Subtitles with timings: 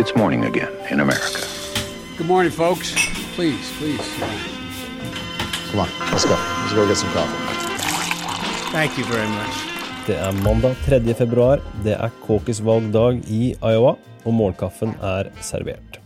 [0.00, 1.42] It's morning again in America.
[2.16, 2.94] Good morning, folks.
[3.34, 4.06] Please, please.
[5.70, 6.36] Come on, let's go.
[6.38, 7.40] Let's go get some coffee.
[8.70, 9.56] Thank you very much.
[10.06, 11.14] Det er mandag 3.
[11.14, 11.58] februar.
[11.82, 15.98] Det er caucus-valgdag i Iowa, og morgenkaffen er servert.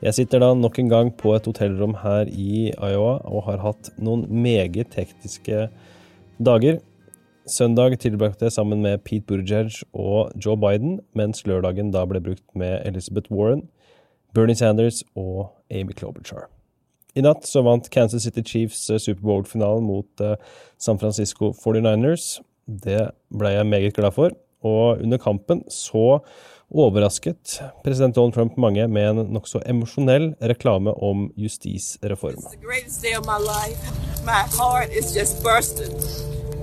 [0.00, 3.92] Jeg sitter da nok en gang på et hotellrom her i Iowa og har hatt
[3.98, 5.68] noen meget tekniske
[6.40, 6.80] dager.
[7.46, 12.42] Søndag tilbrakte jeg sammen med Pete Buttigieg og Joe Biden, mens lørdagen da ble brukt
[12.58, 13.68] med Elizabeth Warren,
[14.34, 16.48] Bernie Sanders og Amy Klobuchar.
[17.14, 20.34] I natt så vant Kansas City Chiefs eh, Superbowl-finalen mot uh,
[20.76, 22.40] San Francisco 49ers.
[22.66, 24.34] Det ble jeg meget glad for.
[24.66, 26.18] Og under kampen så
[26.66, 32.42] overrasket president Donald Trump mange med en nokså emosjonell reklame om justisreform.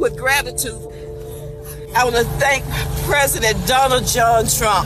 [0.04, 0.82] With gratitude.
[1.96, 2.66] I want to thank
[3.08, 4.86] President Donald John Trump.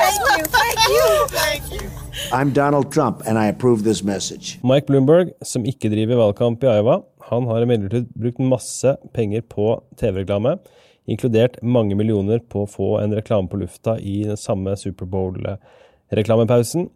[0.00, 1.26] Thank you, thank you.
[1.28, 1.90] Thank you.
[2.32, 4.58] I'm Donald Trump, and I approve this message.
[4.62, 9.82] Mike Bloomberg, som ikke driver valgkamp i Iowa, han har imidlertid brukt masse penger på
[10.00, 10.56] TV-reklame,
[11.04, 16.88] inkludert mange millioner på å få en reklame på lufta i den samme Superbowl-reklamepausen.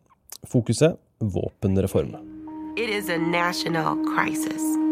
[0.48, 2.16] Fokuset våpenreform.
[2.78, 4.89] It is a national crisis.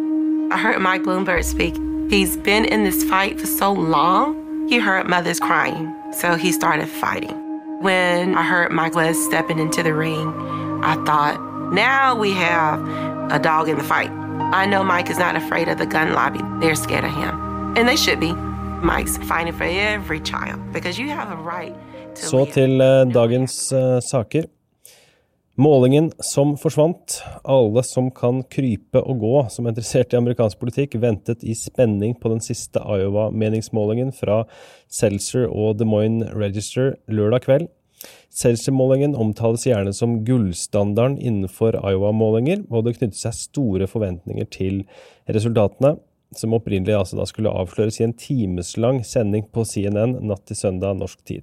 [0.50, 1.74] I heard Mike Bloomberg speak.
[2.10, 6.88] He's been in this fight for so long, he heard mothers crying, so he started
[6.88, 7.36] fighting.
[7.82, 10.28] When I heard Mike Les stepping into the ring,
[10.82, 11.38] I thought,
[11.72, 12.80] now we have
[13.30, 14.10] a dog in the fight.
[14.52, 16.40] I know Mike is not afraid of the gun lobby.
[16.60, 17.34] They're scared of him.
[17.76, 18.32] And they should be.
[18.82, 21.74] Mike's fighting for every child because you have a right
[22.14, 22.52] to Så live.
[22.52, 24.42] til eh, dagens eh, saker.
[25.58, 27.16] Målingen som forsvant.
[27.42, 32.12] Alle som kan krype og gå som er interessert i amerikansk politikk, ventet i spenning
[32.14, 34.44] på den siste Iowa-meningsmålingen fra
[34.86, 37.66] Seltzer og Des Moines Register lørdag kveld.
[38.30, 44.84] Seltzer-målingen omtales gjerne som gullstandarden innenfor Iowa-målinger, og det knyttet seg store forventninger til
[45.26, 45.96] resultatene,
[46.38, 51.18] som opprinnelig altså skulle avsløres i en timeslang sending på CNN natt til søndag norsk
[51.26, 51.42] tid.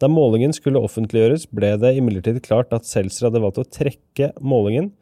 [0.00, 4.94] Da målingen skulle offentliggjøres, ble det imidlertid klart at Seltzer hadde valgt å trekke målingen.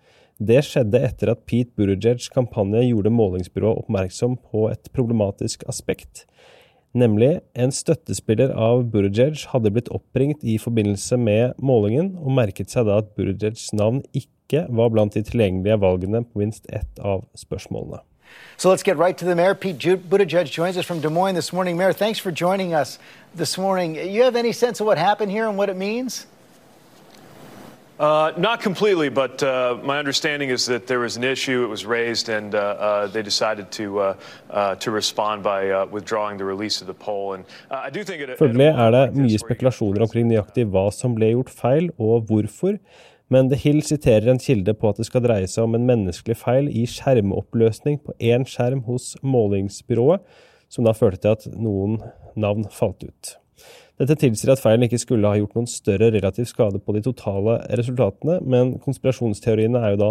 [0.42, 6.24] Det skjedde etter at Pete Buttigiegs kampanje gjorde målingsbyrået oppmerksom på et problematisk aspekt.
[6.98, 12.88] Nemlig, en støttespiller av Buttigieg hadde blitt oppringt i forbindelse med målingen, og merket seg
[12.90, 18.02] da at Buttigiegs navn ikke var blant de tilgjengelige valgene på minst ett av spørsmålene.
[18.56, 19.54] So let's get right to the mayor.
[19.54, 21.76] Pete Ju- Buttigieg joins us from Des Moines this morning.
[21.76, 22.98] Mayor, thanks for joining us
[23.34, 23.94] this morning.
[23.94, 26.26] You have any sense of what happened here and what it means?
[28.00, 31.64] Uh, not completely, but uh, my understanding is that there was an issue.
[31.64, 34.14] It was raised, and uh, uh, they decided to uh,
[34.50, 37.34] uh, to respond by uh, withdrawing the release of the poll.
[37.34, 38.38] And uh, I do think it.
[38.38, 42.78] Følgelig er det mye spekulasjoner omkring nøyaktig hva som ble gjort feil, og hvorfor,
[43.32, 46.38] men The Hill siterer en kilde på at det skal dreie seg om en menneskelig
[46.40, 50.24] feil i skjermoppløsning på én skjerm hos målingsbyrået,
[50.72, 51.98] som da førte til at noen
[52.38, 53.34] navn falt ut.
[53.98, 57.58] Dette tilsier at feilen ikke skulle ha gjort noen større relativ skade på de totale
[57.80, 60.10] resultatene, men konspirasjonsteoriene er jo da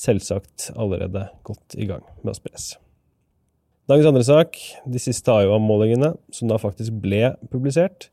[0.00, 2.72] selvsagt allerede godt i gang med å spres.
[3.90, 8.08] Dagens andre sak, de siste Iowa-målingene, som da faktisk ble publisert.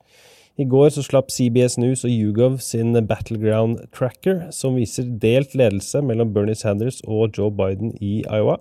[0.57, 6.01] I går så slapp CBS News og YouGov sin Battleground Tracker, som viser delt ledelse
[6.01, 8.56] mellom Bernie Sanders og Joe Biden i Iowa,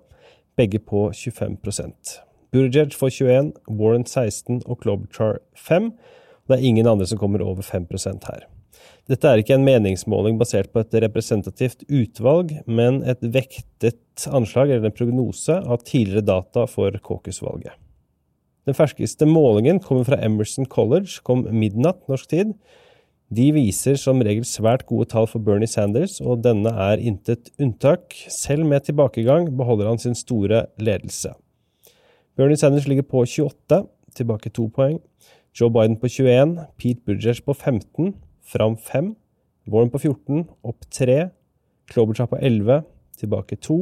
[0.60, 2.18] begge på 25%
[2.52, 3.48] Buttigieg får 21,
[3.80, 5.88] Warren 16 og Klobuchar 5.
[6.46, 8.44] Det er ingen andre som kommer over 5% her.
[9.08, 14.90] Dette er ikke en meningsmåling basert på et representativt utvalg, men et vektet anslag eller
[14.90, 17.72] en prognose av tidligere data for caucus-valget.
[18.66, 22.54] Den ferskeste målingen kommer fra Emerson College, kom midnatt norsk tid.
[23.30, 28.14] De viser som regel svært gode tall for Bernie Sanders, og denne er intet unntak.
[28.30, 31.32] Selv med tilbakegang beholder han sin store ledelse.
[32.36, 33.84] Bernie Sanders ligger på 28,
[34.18, 34.98] tilbake to poeng.
[35.54, 38.14] Joe Biden på 21, Pete Buttigieg på 15,
[38.46, 39.14] fram 5,
[39.70, 41.30] Warren på 14, opp 3,
[41.90, 42.82] Klobuchar på 11,
[43.18, 43.78] tilbake 2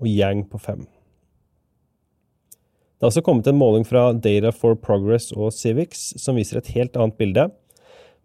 [0.00, 0.86] og Yang på 5.
[2.96, 6.70] Det har også kommet en måling fra Data for Progress og Civics som viser et
[6.72, 7.50] helt annet bilde.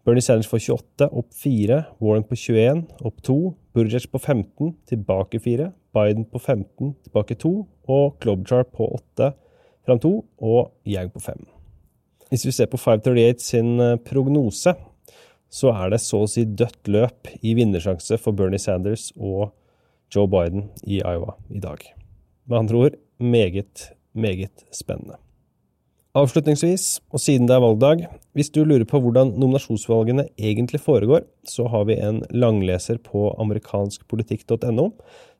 [0.02, 3.36] Bernie Sanders får 28, opp 4, Warren på 21, opp 2,
[3.76, 7.52] Buttigieg på 15, tilbake 4, Biden på 15, tilbake 2,
[7.92, 9.30] og Klobuchar på 8,
[9.84, 11.46] fram 2, og Yang på 5.
[12.32, 14.72] Hvis vi ser på 538 sin eh, prognose,
[15.52, 19.50] så er det så å si dødt løp i vinnersjanse for Bernie Sanders og
[20.08, 21.84] Joe Biden i Iowa i dag.
[22.48, 25.18] Med andre ord meget, meget spennende.
[26.12, 28.02] Avslutningsvis, og siden det er valgdag,
[28.36, 34.90] hvis du lurer på hvordan nominasjonsvalgene egentlig foregår, så har vi en langleser på amerikanskpolitikk.no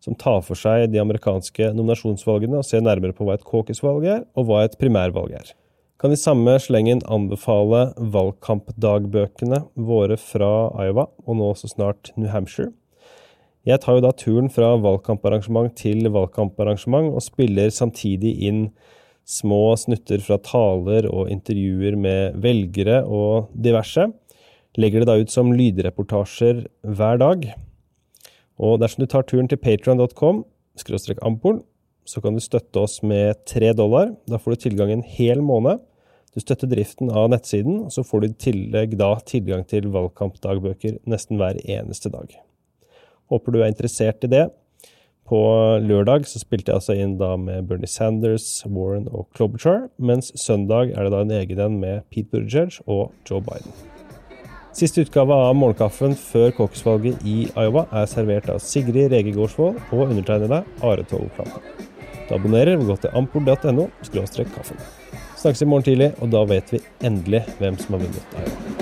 [0.02, 4.24] som tar for seg de amerikanske nominasjonsvalgene og ser nærmere på hva et caucus-valg er,
[4.32, 5.52] og hva et primærvalg er.
[6.00, 12.72] Kan i samme slengen anbefale valgkampdagbøkene våre fra Iowa, og nå også snart New Hampshire.
[13.62, 18.64] Jeg tar jo da turen fra valgkamparrangement til valgkamparrangement, og spiller samtidig inn
[19.28, 24.08] små snutter fra taler og intervjuer med velgere og diverse.
[24.80, 27.46] Legger det da ut som lydreportasjer hver dag.
[28.58, 30.42] Og dersom du tar turen til patron.com,
[30.78, 31.62] skråstrek ampol,
[32.08, 34.10] så kan du støtte oss med tre dollar.
[34.26, 35.78] Da får du tilgang en hel måned.
[36.34, 41.02] Du støtter driften av nettsiden, og så får du i tillegg da tilgang til valgkampdagbøker
[41.06, 42.32] nesten hver eneste dag.
[43.32, 44.50] Håper du er interessert i det.
[45.32, 45.38] På
[45.80, 50.92] lørdag så spilte jeg altså inn da med Bernie Sanders, Warren og Klobuchar, mens søndag
[50.92, 53.72] er det da en egen en med Pete Buttigieg og Joe Biden.
[54.76, 60.06] Siste utgave av Morgenkaffen før caucusvalget i Iowa er servert av Sigrid Rege Gårdsvold og
[60.06, 61.60] undertegnede Are Tove Klampe.
[62.28, 63.88] Du abonnerer ved å gå til ampol.no
[64.56, 64.86] kaffen.
[65.36, 68.81] Snakkes i morgen tidlig, og da vet vi endelig hvem som har vunnet Iowa.